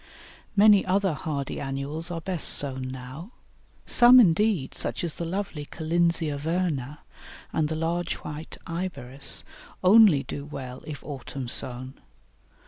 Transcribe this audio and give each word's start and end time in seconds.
Many 0.55 0.83
other 0.83 1.13
hardy 1.13 1.59
Annuals 1.59 2.09
are 2.09 2.21
best 2.21 2.49
sown 2.49 2.87
now. 2.89 3.33
Some 3.85 4.19
indeed, 4.19 4.73
such 4.73 5.03
as 5.03 5.13
the 5.13 5.25
lovely 5.25 5.67
Collinsia 5.67 6.39
verna 6.39 7.01
and 7.53 7.69
the 7.69 7.75
large 7.75 8.15
white 8.15 8.57
Iberis, 8.65 9.43
only 9.83 10.23
do 10.23 10.43
well 10.43 10.81
if 10.87 11.03
autumn 11.03 11.47
sown. 11.47 12.01